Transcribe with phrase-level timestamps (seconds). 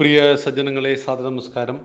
[0.00, 1.80] പ്രിയ സജ്ജനങ്ങളെ സാദര നമസ്കാരം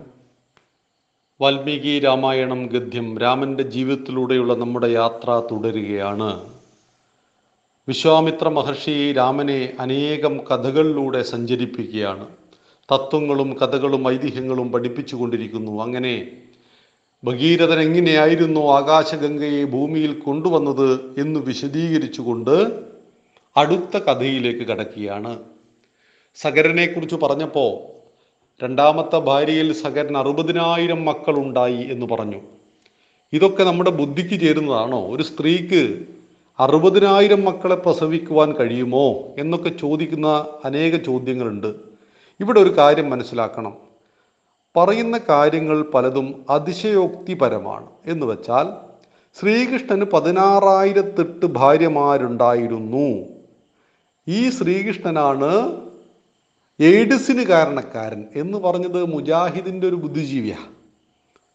[1.42, 6.50] വാൽമീകി രാമായണം ഗദ്യം രാമന്റെ ജീവിതത്തിലൂടെയുള്ള നമ്മുടെ യാത്ര തുടരുകയാണ്.
[7.88, 12.28] വിശ്വാമിത്ര മഹർഷി രാമനെ അനേകം കഥകളിലൂടെ സഞ്ചരിപ്പിക്കുകയാണ്.
[12.94, 15.82] തത്വങ്ങളും കഥകളും ഐതിഹ്യങ്ങളും പഠിപ്പിച്ചു കൊണ്ടിരിക്കുന്നു.
[15.82, 16.32] അങ്ങനെ
[17.24, 22.84] ഭഗീരഥൻ എങ്ങനെയായിരുന്നു ആകാശഗംഗയെ ഭൂമിയിൽ കൊണ്ടുവന്നത് എന്ന് വിശദീകരിച്ചുകൊണ്ട്
[23.58, 25.40] അടുത്ത കഥയിലേക്ക് കടക്കുകയാണ്.
[26.36, 27.95] സഗരനെക്കുറിച്ച് പറഞ്ഞപ്പോൾ
[28.64, 32.42] രണ്ടാമത്തെ ഭാര്യയിൽ സഗരൻ അറുപതിനായിരം മക്കളുണ്ടായി എന്ന് പറഞ്ഞു.
[33.34, 35.16] ഇതൊക്കെ നമ്മുടെ ബുദ്ധിക്ക് ചേരുന്നതാണോ?
[35.16, 36.06] ഒരു സ്ത്രീക്ക്
[36.60, 41.76] അറുപതിനായിരം മക്കളെ പ്രസവിക്കുവാൻ കഴിയുമോ എന്നൊക്കെ ചോദിക്കുന്ന അനേക ചോദ്യങ്ങളുണ്ട്.
[42.40, 43.78] ഇവിടെ ഒരു കാര്യം മനസ്സിലാക്കണം.
[44.78, 47.88] പറയുന്ന കാര്യങ്ങൾ പലതും അതിശയോക്തിപരമാണ്.
[48.06, 48.68] എന്ന് വെച്ചാൽ
[49.40, 53.26] ശ്രീകൃഷ്ണന് പതിനാറായിരത്തെട്ട് ഭാര്യമാരുണ്ടായിരുന്നു.
[54.28, 55.85] ഈ ശ്രീകൃഷ്ണനാണ്
[56.80, 60.76] എയ്ഡ്സിന് കാരണക്കാരൻ എന്ന് പറഞ്ഞത് മുജാഹിദിന്റെ ഒരു ബുദ്ധിജീവിയാണ്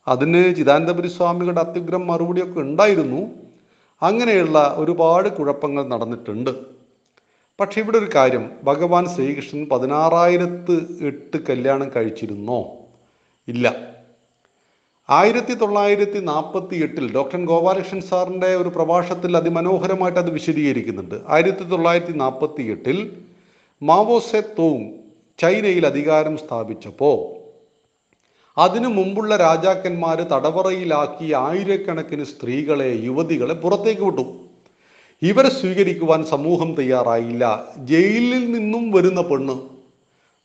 [0.08, 3.30] അതിന് ചിദാനന്ദപുരി സ്വാമികളുടെ അത്യുഗ്രം മറുപടിയൊക്കെ ഉണ്ടായിരുന്നു.
[4.02, 6.50] അങ്ങനെയുള്ള ഒരുപാട് കുഴപ്പങ്ങൾ നടന്നിട്ടുണ്ട്.
[7.60, 12.68] പക്ഷെ ഇവിടെ ഒരു കാര്യം ഭഗവാൻ ശ്രീകൃഷ്ണൻ പതിനാറായിരത്ത് എട്ട് കല്യാണം കഴിച്ചിരുന്നോ?
[13.48, 13.94] ഇല്ല.
[15.10, 21.14] ആയിരത്തി തൊള്ളായിരത്തി നാൽപ്പത്തി എട്ടിൽ ഡോക്ടർ ഗോപാലകൃഷ്ണൻ സാറിന്റെ ഒരു പ്രഭാഷണത്തിൽ അതിമനോഹരമായിട്ട് അത് വിശദീകരിക്കുന്നുണ്ട്.
[21.28, 23.22] ആയിരത്തി തൊള്ളായിരത്തി നാൽപ്പത്തി എട്ടിൽ
[23.82, 24.99] മാവോസെ തോങ്
[25.42, 27.18] ചൈനയിൽ അധികാരം സ്ഥാപിച്ചപ്പോൾ
[28.58, 34.24] അതിനു മുമ്പുള്ള രാജാക്കന്മാർ തടവറയിലാക്കി ആയിരക്കണക്കിന് സ്ത്രീകളെ യുവതികളെ പുറത്തേക്ക് വിട്ടു.
[35.22, 37.44] ഇവരെ സ്വീകരിക്കുവാൻ സമൂഹം തയ്യാറായില്ല.
[37.78, 39.56] ജയിലിൽ നിന്നും വരുന്ന പെണ്ണ്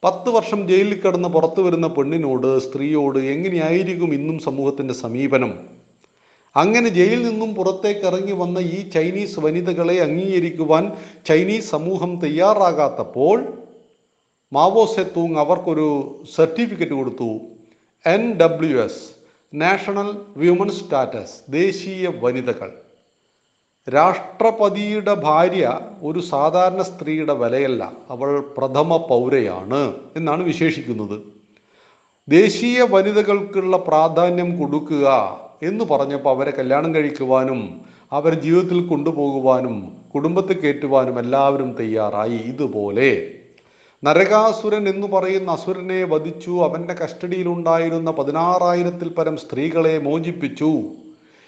[0.03, 5.53] പത്ത് വർഷം ജയിലിൽ കിടന്ന് പുറത്തു വരുന്ന പെണ്ണിനോട് സ്ത്രീയോട് എങ്ങനെയായിരിക്കും ഇന്നും സമൂഹത്തിന്റെ സമീപനം?
[6.55, 10.91] അങ്ങനെ ജയിലിൽ നിന്നും പുറത്തേക്ക് ഇറങ്ങി വന്ന ഈ ചൈനീസ് വനിതകളെ അംഗീകരിക്കുവാൻ
[11.27, 13.64] ചൈനീസ് സമൂഹം തയ്യാറാകാത്തപ്പോൾ
[14.55, 15.87] മാവോ സെത്തൂങ് അവർക്കൊരു
[16.35, 17.29] സർട്ടിഫിക്കറ്റ് കൊടുത്തു.
[18.05, 19.03] N W S
[19.53, 22.71] national women status ദേശീയ വനിതകൾ.
[23.87, 27.83] രാഷ്ട്രപതിയുടെ ഭാര്യ ഒരു സാധാരണ സ്ത്രീയുടെ വിലയല്ല
[28.13, 29.81] അവൾ പ്രഥമ പൗരയാണ്
[30.17, 31.17] എന്നാണ് വിശേഷിക്കുന്നത്.
[32.27, 35.07] ദേശീയ വനിതകൾക്കുള്ള പ്രാധാന്യം കൊടുക്കുക
[35.63, 37.59] എന്ന് പറഞ്ഞപ്പോൾ അവരെ കല്യാണം കഴിക്കുവാനും
[38.11, 39.75] അവരെ ജീവിതത്തിൽ കൊണ്ടുപോകുവാനും
[40.15, 42.37] കുടുംബത്തെ കയറ്റുവാനും എല്ലാവരും തയ്യാറായി.
[42.51, 43.09] ഇതുപോലെ
[44.05, 46.63] നരകാസുരൻ എന്ന് പറയുന്ന അസുരനെ വധിച്ചു.
[46.63, 50.81] അവന്റെ കസ്റ്റഡിയിലുണ്ടായിരുന്ന പതിനാറായിരത്തിൽ പരം സ്ത്രീകളെ മോചിപ്പിച്ചു.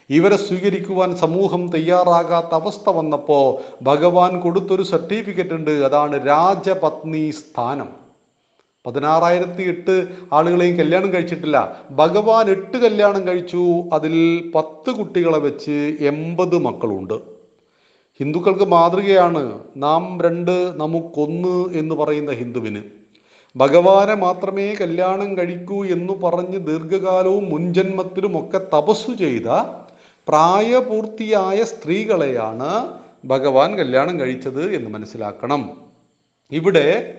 [0.09, 5.71] ഇവരെ സ്വീകരിക്കുവാൻ സമൂഹം തയ്യാറാകാത്ത അവസ്ഥ വന്നപ്പോൾ ഭഗവാൻ കൊടുത്തൊരു സർട്ടിഫിക്കറ്റ് ഉണ്ട്.
[5.71, 7.89] അതാണ് രാജപത്നി സ്ഥാനം.
[8.87, 11.81] പതിനാറായിരത്തി എട്ട് ആളുകളെയും കല്യാണം കഴിച്ചിട്ടില്ല.
[11.91, 13.83] ഭഗവാൻ എട്ട് കല്യാണം കഴിച്ചു.
[13.93, 14.15] അതിൽ
[14.55, 17.36] പത്ത് കുട്ടികളെ വെച്ച് എൺപത് മക്കളുണ്ട്.
[18.19, 22.81] ഹിന്ദുക്കൾക്ക് മാതൃകയാണ് നാം രണ്ട് നമുക്കൊന്ന് എന്ന് പറയുന്ന ഹിന്ദുവിന്.
[23.55, 29.47] ഭഗവാനെ മാത്രമേ കല്യാണം കഴിക്കൂ എന്ന് പറഞ്ഞ് ദീർഘകാലവും മുൻജന്മത്തിലും ഒക്കെ തപസ്സു ചെയ്ത
[30.27, 32.89] പ്രായപൂർത്തിയായ സ്ത്രീകളെയാണ്
[33.25, 35.77] ഭഗവാൻ കല്യാണം കഴിച്ചത് എന്ന് മനസ്സിലാക്കണം.
[36.51, 37.13] ഇവിടെ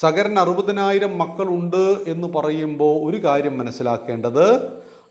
[0.00, 4.46] സകരൻ അറുപതിനായിരം മക്കളുണ്ട് എന്ന് പറയുമ്പോൾ ഒരു കാര്യം മനസ്സിലാക്കേണ്ടത്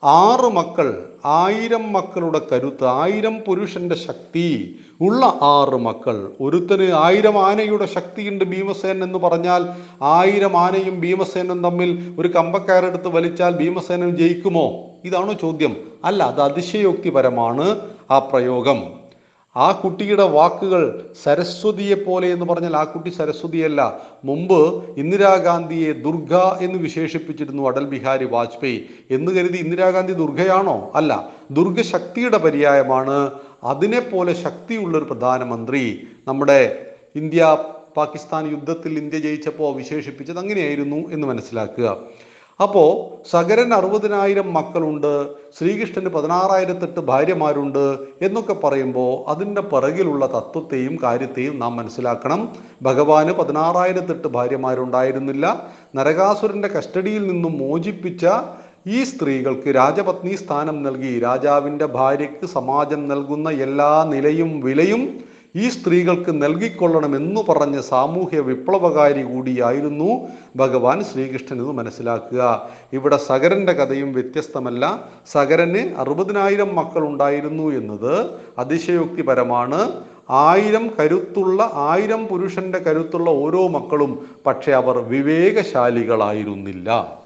[0.04, 6.32] ആറ് മക്കൾ ആയിരം മക്കളുടെ കരുത്ത് ആയിരം പുരുഷന്റെ ശക്തി ഉള്ള ആറ് മക്കൾ.
[6.42, 9.70] ഒരുത്തന് ആയിരം ആനയുടെ ശക്തിയുണ്ട് ഭീമസേൻ എന്ന് പറഞ്ഞാൽ
[10.02, 14.88] ആയിരം ആനയും ഭീമസേനും തമ്മിൽ ഒരു കമ്പക്കയറെടുത്ത് വലിച്ചാൽ ഭീമസേനൻ ജയിക്കുമോ?
[15.06, 15.78] ഇതാണോ ചോദ്യം.
[16.06, 17.80] അല്ല അത് അതിശയോക്തിപരമാണ്
[18.12, 18.99] ആ പ്രയോഗം.
[19.56, 24.00] ആ കുട്ടിയുടെ വാക്കുകൾ സരസ്വതിയെ പോലെ എന്ന് പറഞ്ഞാൽ ആ കുട്ടി സരസ്വതിയല്ല.
[24.26, 24.60] മുമ്പ്
[25.00, 28.86] ഇന്ദിരാഗാന്ധിയെ ദുർഗ എന്ന് വിശേഷിപ്പിച്ചിരുന്നു അടൽ ബിഹാരി വാജ്പേയി.
[29.12, 30.92] എന്ന് കരുതി ഇന്ദിരാഗാന്ധി ദുർഗയാണോ?
[30.96, 31.34] അല്ല.
[31.52, 33.32] ദുർഗ ശക്തിയുടെ പര്യായമാണ്.
[33.64, 36.86] അതിനെ പോലെ ശക്തിയുള്ള ഒരു പ്രധാനമന്ത്രി നമ്മുടെ
[37.16, 37.58] ഇന്ത്യ
[37.98, 41.98] പാകിസ്ഥാൻ യുദ്ധത്തിൽ ഇന്ത്യ ജയിച്ചപ്പോൾ വിശേഷിപ്പിച്ചത് അങ്ങനെയായിരുന്നു എന്ന് മനസ്സിലാക്കുക.
[42.64, 42.84] അപ്പോ
[43.32, 45.28] സകരൻ അറുപതിനായിരം മക്കളുണ്ട്
[45.58, 52.50] ശ്രീകൃഷ്ണന് പതിനാറായിരത്തെട്ട് ഭാര്യമാരുണ്ട് എന്നൊക്കെ പറയുമ്പോൾ അതിന്റെ പിറകിലുള്ള തത്വത്തെയും കാര്യത്തെയും നാം മനസ്സിലാക്കണം.
[52.82, 55.46] ഭഗവാന് പതിനാറായിരത്തെട്ട് ഭാര്യമാരുണ്ടായിരുന്നില്ല.
[55.96, 58.26] നരകാസുരന്റെ കസ്റ്റഡിയിൽ നിന്നും മോചിപ്പിച്ച
[58.88, 65.20] ഈ സ്ത്രീകൾക്ക് രാജപത്നി സ്ഥാനം നൽകി രാജാവിന്റെ ഭാര്യയ്ക്ക് സമാജം നൽകുന്ന എല്ലാ നിലയും വിലയും
[65.56, 72.70] ഈ സ്ത്രീകൾക്ക് നൽകിക്കൊള്ളണം എന്ന് പറഞ്ഞ സാമൂഹ്യ വിപ്ലവകാരി കൂടിയായിരുന്നു ഭഗവാൻ ശ്രീകൃഷ്ണൻ എന്ന് മനസ്സിലാക്കുക.
[72.94, 75.10] ഇവിടെ സകരന്റെ കഥയും വ്യത്യസ്തമല്ല.
[75.32, 79.92] സകരന് അറുപതിനായിരം മക്കൾ ഉണ്ടായിരുന്നു എന്നത് അതിശയോക്തിപരമാണ്.
[80.30, 87.20] ആയിരം കരുത്തുള്ള ആയിരം പുരുഷന്റെ കരുത്തുള്ള ഓരോ മക്കളും പക്ഷെ അവർ വിവേകശാലികളായിരുന്നില്ല.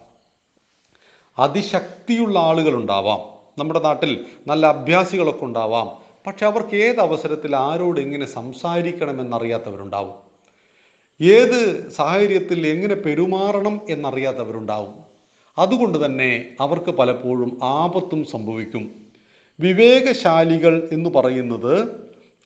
[1.40, 3.20] അതിശക്തിയുള്ള ആളുകൾ ഉണ്ടാവാം
[3.60, 6.03] നമ്മുടെ നാട്ടിൽ നല്ല അഭ്യാസികളൊക്കെ ഉണ്ടാവാം.
[6.28, 10.14] പക്ഷെ അവർക്ക് ഏത് അവസരത്തിൽ ആരോട് എങ്ങനെ സംസാരിക്കണമെന്നറിയാത്തവരുണ്ടാവും.
[11.22, 14.94] ഏത് സാഹചര്യത്തിൽ എങ്ങനെ പെരുമാറണം എന്നറിയാത്തവരുണ്ടാവും.
[15.58, 18.92] അതുകൊണ്ട് തന്നെ അവർക്ക് പലപ്പോഴും ആപത്തും സംഭവിക്കും.
[19.60, 21.88] വിവേകശാലികൾ എന്ന് പറയുന്നത്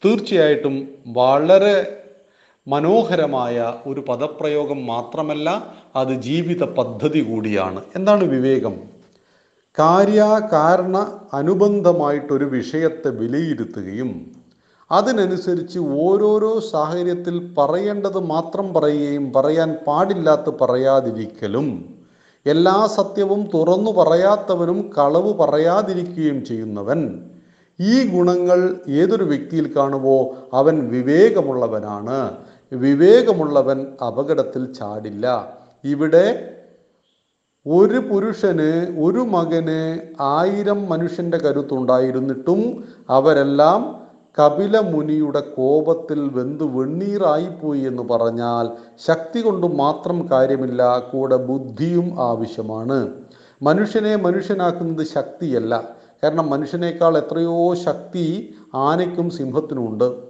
[0.05, 1.97] തീർച്ചയായിട്ടും വളരെ
[2.67, 7.83] മനോഹരമായ ഒരു പദപ്രയോഗം മാത്രമല്ല അത് ജീവിത പദ്ധതി കൂടിയാണ്.
[7.95, 8.96] എന്താണ് വിവേകം?
[9.79, 14.31] കാര്യകാരണ അനുബന്ധമായിട്ടൊരു വിഷയത്തെ വിലയിരുത്തുകയും
[14.91, 21.97] അതിനനുസരിച്ച് ഓരോരോ സാഹചര്യത്തിൽ പറയേണ്ടത് മാത്രം പറയുകയും പറയാൻ പാടില്ലാത്ത പറയാതിരിക്കലും
[22.45, 27.29] എല്ലാ സത്യവും തുറന്നു പറയാത്തവനും കളവ് പറയാതിരിക്കുകയും ചെയ്യുന്നവൻ
[27.79, 32.37] ഈ ഗുണങ്ങൾ ഏതൊരു വ്യക്തിയിൽ കാണുമോ അവൻ വിവേകമുള്ളവനാണ്.
[32.73, 35.53] വിവേകമുള്ളവൻ അപകടത്തിൽ ചാടില്ല.
[35.83, 36.56] ഇവിടെ
[37.69, 42.59] ഒരു പുരുഷന് ഒരു മകന് ആയിരം മനുഷ്യന്റെ കരുത്തുണ്ടായിരുന്നിട്ടും
[43.09, 43.79] അവരെല്ലാം
[44.39, 48.65] കപില മുനിയുടെ കോപത്തിൽ വെന്ത് വെണ്ണീറായിപ്പോയി എന്ന് പറഞ്ഞാൽ
[49.07, 50.81] ശക്തി കൊണ്ട് മാത്രം കാര്യമില്ല
[51.11, 52.99] കൂടെ ബുദ്ധിയും ആവശ്യമാണ്.
[53.61, 55.83] മനുഷ്യനെ മനുഷ്യനാക്കുന്നത് ശക്തിയല്ല.
[56.23, 60.26] കാരണം മനുഷ്യനേക്കാൾ എത്രയോ ശക്തി ആനയ്ക്കും സിംഹത്തിനും ഉണ്ട്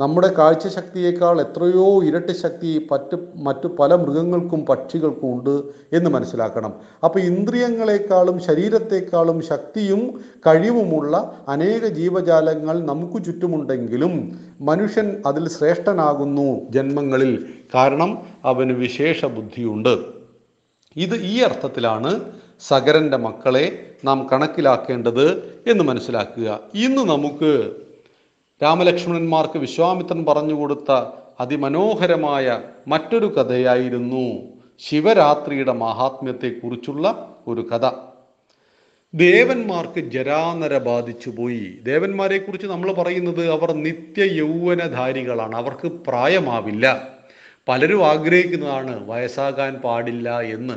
[0.00, 5.62] നമ്മുടെ കാഴ്ചശക്തിയേക്കാൾ എത്രയോ ഇരട്ടി ശക്തി പറ്റ് മറ്റു പല മൃഗങ്ങൾക്കും പക്ഷികൾക്കും ഉണ്ട്
[5.92, 6.72] എന്ന് മനസ്സിലാക്കണം.
[7.04, 17.46] അപ്പോൾ ഇന്ദ്രിയങ്ങളെക്കാളും ശരീരത്തെക്കാളും ശക്തിയും കഴിവുമുള്ള അനേക ജീവജാലങ്ങൾ നമുക്ക് ചുറ്റുമുണ്ടെങ്കിലും മനുഷ്യൻ അതിൽ ശ്രേഷ്ഠനാകുന്നു ജന്മങ്ങളിൽ.
[17.74, 19.98] കാരണം അവന് വിശേഷ ബുദ്ധിയുണ്ട്.
[20.96, 22.20] ഇത് ഈ അർത്ഥത്തിലാണ്
[22.68, 25.26] സഗരന്റെ മക്കളെ നാം കണക്കിലാക്കേണ്ടത്
[25.70, 26.60] എന്ന് മനസ്സിലാക്കുക.
[26.74, 27.83] ഇന്ന് നമുക്ക്
[28.62, 30.92] രാമലക്ഷ്മണന്മാർക്ക് വിശ്വാമിത്രൻ പറഞ്ഞു കൊടുത്ത
[31.40, 34.42] അതിമനോഹരമായ മറ്റൊരു കഥയായിരുന്നു
[34.78, 37.90] ശിവരാത്രിയുടെ മഹാത്മ്യത്തെക്കുറിച്ചുള്ള ഒരു കഥ.
[39.14, 47.08] ദേവന്മാർക്ക് ജരാനര ബാധിച്ചു പോയി ദേവന്മാരെ കുറിച്ച് നമ്മൾ പറയുന്നത് അവർ നിത്യ യൗവനധാരികളാണ് അവർക്ക് പ്രായമാവില്ല.
[47.68, 50.74] പലരും ആഗ്രഹിക്കുന്നതാണ് വയസ്സാകാൻ പാടില്ല എന്ന്.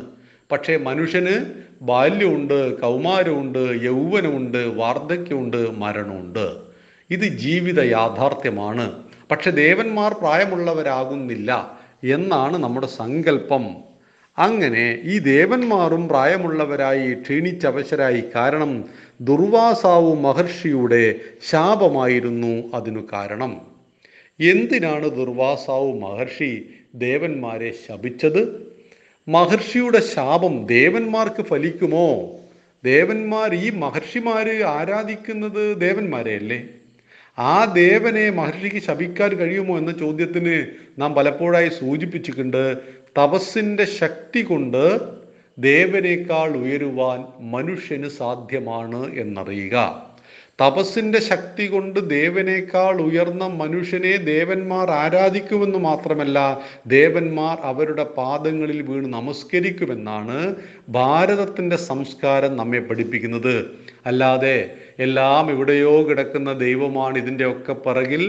[0.52, 6.67] പക്ഷേ മനുഷ്യന് ബാല്യമുണ്ട് കൗമാരമുണ്ട് യൗവനമുണ്ട് വാർദ്ധക്യമുണ്ട് മരണമുണ്ട്.
[7.10, 9.04] ഇത് ജീവിത യാഥാർത്ഥ്യമാണ്.
[9.32, 13.88] പക്ഷെ ദേവന്മാർ പ്രായമുള്ളവരാകുന്നില്ല എന്നാണ് നമ്മുടെ സങ്കല്പം.
[14.38, 18.86] അങ്ങനെ ഈ ദേവന്മാരും പ്രായമുള്ളവരായി ക്ഷീണിച്ചവശരായി കാരണം
[19.22, 21.16] ദുർവാസാവു മഹർഷിയുടെ
[21.50, 23.62] ശാപമായിരുന്നു അതിനു കാരണം.
[24.40, 26.66] എന്തിനാണ് ദുർവാസാവു മഹർഷി
[26.96, 28.68] ദേവന്മാരെ ശപിച്ചത്?
[29.28, 32.38] മഹർഷിയുടെ ശാപം ദേവന്മാർക്ക് ഫലിക്കുമോ?
[32.84, 36.70] ദേവന്മാർ ഈ മഹർഷിമാര് ആരാധിക്കുന്നത് ദേവന്മാരെ അല്ലേ
[37.38, 40.66] ആ ദേവനെ മഹർഷിക്ക് ശപിക്കാൻ കഴിയുമോ എന്ന ചോദ്യത്തിന്
[41.00, 42.78] നാം പലപ്പോഴായി സൂചിപ്പിച്ചിട്ടുണ്ട്.
[43.20, 44.84] തപസ്സിന്റെ ശക്തി കൊണ്ട്
[45.60, 49.76] ദേവനേക്കാൾ ഉയരുവാൻ മനുഷ്യന് സാധ്യമാണ് എന്നറിയുക.
[50.60, 56.38] തപസ്സിന്റെ ശക്തി കൊണ്ട് ദേവനേക്കാൾ ഉയർന്ന മനുഷ്യനെ ദേവന്മാർ ആരാധിക്കുമെന്ന് മാത്രമല്ല
[56.96, 60.38] ദേവന്മാർ അവരുടെ പാദങ്ങളിൽ വീണ് നമസ്കരിക്കുമെന്നാണ്
[60.90, 63.56] ഭാരതത്തിന്റെ സംസ്കാരം നമ്മെ പഠിപ്പിക്കുന്നത്.
[64.06, 64.58] അല്ലാതെ
[65.06, 68.24] എല്ലാം എവിടെയോ കിടക്കുന്ന ദൈവമാണ് ഇതിന്റെ ഒക്കെ പിറകിൽ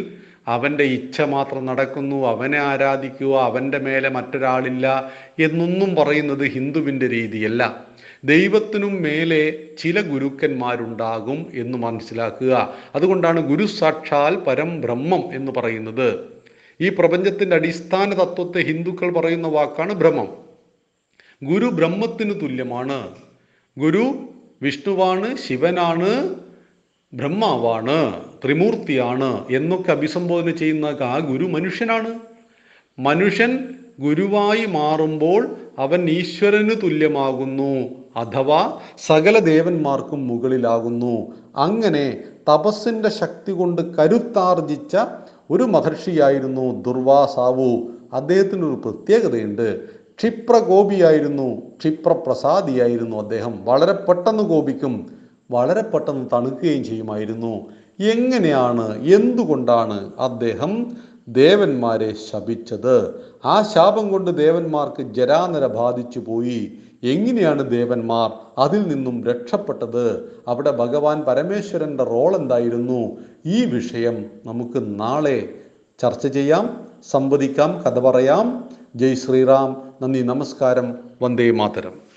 [0.49, 7.89] അവന്റെ ഇച്ഛ മാത്രം നടക്കുന്നു അവനെ ആരാധിക്കുക അവന്റെ മേലെ മറ്റൊരാളില്ല എന്നൊന്നും പറയുന്നത് ഹിന്ദുവിന്റെ രീതിയല്ല.
[8.25, 12.75] ദൈവത്തിനും മേലെ ചില ഗുരുക്കന്മാരുണ്ടാകും എന്ന് മനസ്സിലാക്കുക.
[12.95, 16.39] അതുകൊണ്ടാണ് ഗുരു സാക്ഷാൽ പരം ബ്രഹ്മം എന്ന് പറയുന്നത്.
[16.81, 20.29] ഈ പ്രപഞ്ചത്തിന്റെ അടിസ്ഥാന തത്വത്തെ ഹിന്ദുക്കൾ പറയുന്ന വാക്കാണ് ബ്രഹ്മം.
[21.45, 23.15] ഗുരു ബ്രഹ്മത്തിന് തുല്യമാണ്.
[23.79, 24.29] ഗുരു
[24.63, 26.35] വിഷ്ണുവാണ് ശിവനാണ്
[27.13, 32.19] ബ്രഹ്മാവാണ് ത്രിമൂർത്തിയാണ് എന്നൊക്കെ അഭിസംബോധന ചെയ്യുന്ന ആ ഗുരു മനുഷ്യനാണ്.
[32.99, 33.69] മനുഷ്യൻ
[34.01, 41.33] ഗുരുവായി മാറുമ്പോൾ അവൻ ഈശ്വരന് തുല്യമാകുന്നു അഥവാ സകല ദേവന്മാർക്കും മുകളിലാകുന്നു.
[41.57, 44.97] അങ്ങനെ തപസ്സിന്റെ ശക്തി കൊണ്ട് കരുത്താർജിച്ച
[45.51, 47.93] ഒരു മഹർഷിയായിരുന്നു ദുർവാസാവു.
[48.13, 49.87] അദ്ദേഹത്തിനൊരു പ്രത്യേകതയുണ്ട്.
[49.91, 53.65] ക്ഷിപ്രകോപിയായിരുന്നു ക്ഷിപ്രപ്രസാദിയായിരുന്നു അദ്ദേഹം.
[53.65, 55.18] വളരെ പെട്ടെന്ന് കോപിക്കും.
[55.51, 57.67] വളരെ പെട്ടെന്ന് തണുക്കുകയും ചെയ്യുമായിരുന്നു.
[58.01, 60.93] എങ്ങനെയാണ് എന്തുകൊണ്ടാണ് അദ്ദേഹം
[61.29, 63.25] ദേവന്മാരെ ശപിച്ചത്?
[63.45, 66.73] ആ ശാപം കൊണ്ട് ദേവന്മാർക്ക് ജരാനര ബാധിച്ചു പോയി.
[67.03, 70.33] എങ്ങനെയാണ് ദേവന്മാർ അതിൽ നിന്നും രക്ഷപ്പെട്ടത്?
[70.49, 73.17] അവിടെ ഭഗവാൻ പരമേശ്വരന്റെ റോൾ എന്തായിരുന്നു?
[73.47, 75.55] ഈ വിഷയം നമുക്ക് നാളെ
[75.99, 78.65] ചർച്ച ചെയ്യാം സംവദിക്കാം കഥ പറയാം.
[78.97, 79.93] ജയ് ശ്രീറാം.
[80.03, 80.99] നന്ദി നമസ്കാരം.
[81.23, 82.08] വന്ദേ മാതരം.